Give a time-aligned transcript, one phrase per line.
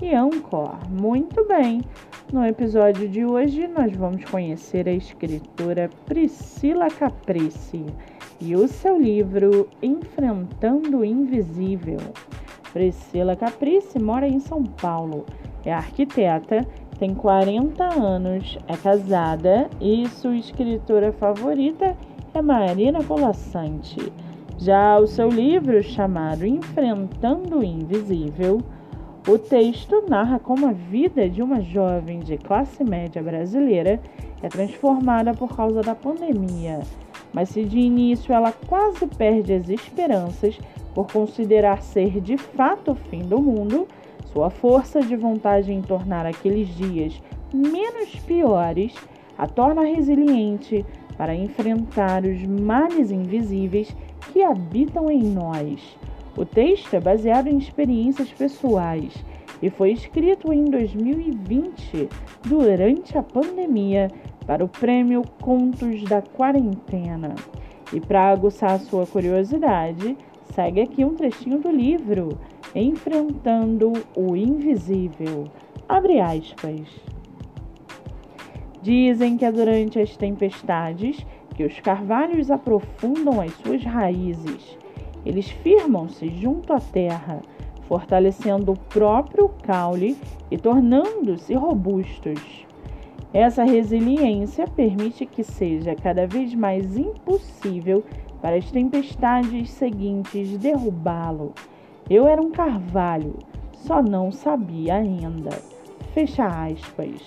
[0.00, 0.78] e Anchor.
[0.90, 1.82] Muito bem!
[2.32, 7.84] No episódio de hoje, nós vamos conhecer a escritora Priscila Caprici
[8.40, 11.98] e o seu livro Enfrentando o Invisível.
[12.72, 15.26] Priscila Caprici mora em São Paulo,
[15.64, 16.66] é arquiteta,
[16.98, 21.96] tem 40 anos, é casada e sua escritora favorita
[22.32, 24.12] é Marina Colassante.
[24.56, 28.62] Já o seu livro, chamado Enfrentando o Invisível,
[29.28, 34.00] o texto narra como a vida de uma jovem de classe média brasileira
[34.42, 36.80] é transformada por causa da pandemia,
[37.32, 40.58] mas se de início ela quase perde as esperanças
[40.92, 43.86] por considerar ser de fato o fim do mundo,
[44.32, 47.22] sua força de vontade em tornar aqueles dias
[47.54, 48.92] menos piores
[49.38, 50.84] a torna resiliente
[51.16, 53.94] para enfrentar os males invisíveis
[54.32, 55.96] que habitam em nós
[56.36, 59.12] o texto é baseado em experiências pessoais
[59.60, 62.08] e foi escrito em 2020,
[62.46, 64.10] durante a pandemia,
[64.46, 67.34] para o prêmio Contos da Quarentena.
[67.92, 70.16] E para aguçar sua curiosidade,
[70.54, 72.30] segue aqui um trechinho do livro
[72.74, 75.44] Enfrentando o Invisível.
[75.88, 76.88] Abre aspas.
[78.80, 84.81] Dizem que é durante as tempestades que os carvalhos aprofundam as suas raízes
[85.24, 87.40] eles firmam-se junto à terra,
[87.88, 90.16] fortalecendo o próprio caule
[90.50, 92.66] e tornando-se robustos.
[93.32, 98.04] Essa resiliência permite que seja cada vez mais impossível
[98.42, 101.52] para as tempestades seguintes derrubá-lo.
[102.10, 103.36] Eu era um carvalho,
[103.72, 105.50] só não sabia ainda.
[106.12, 107.22] Fecha aspas.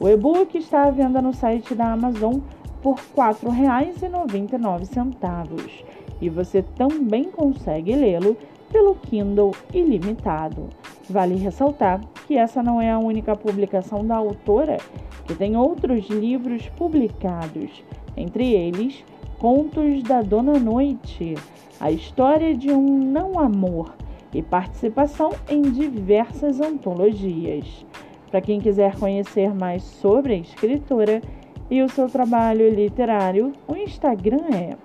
[0.00, 2.38] O e-book está à venda no site da Amazon
[2.82, 5.84] por R$ 4,99
[6.22, 8.36] e você também consegue lê-lo
[8.70, 10.68] pelo Kindle ilimitado.
[11.10, 14.78] Vale ressaltar que essa não é a única publicação da autora,
[15.26, 17.82] que tem outros livros publicados,
[18.16, 19.04] entre eles
[19.38, 21.34] Contos da Dona Noite,
[21.80, 23.92] a história de um não amor
[24.32, 27.84] e participação em diversas antologias.
[28.30, 31.20] Para quem quiser conhecer mais sobre a escritora
[31.68, 34.76] e o seu trabalho literário, o Instagram é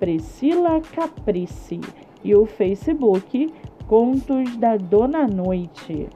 [0.00, 1.78] Priscila Caprici
[2.24, 3.52] e o Facebook
[3.86, 6.08] Contos da Dona Noite.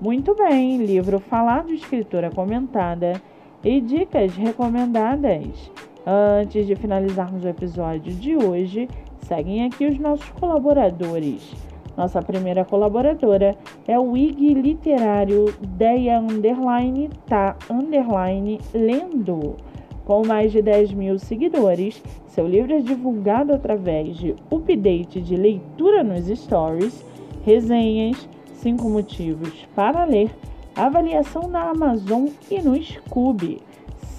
[0.00, 3.20] Muito bem, livro falado, escritora comentada
[3.64, 5.70] e dicas recomendadas.
[6.06, 8.88] Antes de finalizarmos o episódio de hoje,
[9.18, 11.52] seguem aqui os nossos colaboradores.
[11.96, 13.56] Nossa primeira colaboradora
[13.88, 19.56] é o IG Literário Deia Underline Tá Underline Lendo.
[20.04, 26.02] Com mais de 10 mil seguidores, seu livro é divulgado através de update de leitura
[26.02, 27.04] nos stories,
[27.44, 30.30] resenhas, 5 motivos para ler,
[30.74, 33.60] avaliação na Amazon e no Scoob.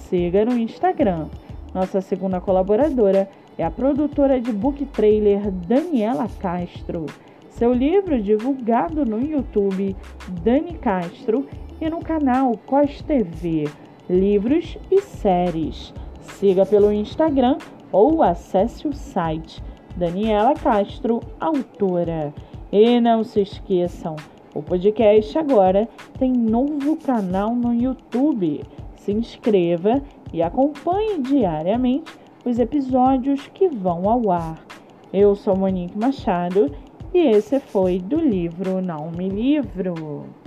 [0.08, 1.26] Siga no Instagram.
[1.74, 3.28] Nossa segunda colaboradora
[3.58, 7.04] é a produtora de book trailer Daniela Castro.
[7.50, 9.94] Seu livro divulgado no YouTube
[10.42, 11.46] Dani Castro
[11.78, 13.66] e no canal Cos TV
[14.08, 15.92] livros e séries.
[16.20, 17.58] Siga pelo Instagram
[17.90, 19.62] ou acesse o site
[19.96, 22.34] Daniela Castro, autora.
[22.72, 24.16] E não se esqueçam,
[24.54, 25.88] o podcast agora
[26.18, 28.62] tem novo canal no YouTube.
[28.96, 32.12] Se inscreva e acompanhe diariamente
[32.44, 34.64] os episódios que vão ao ar.
[35.12, 36.70] Eu sou Monique Machado
[37.12, 40.43] e esse foi do livro Não Me Livro.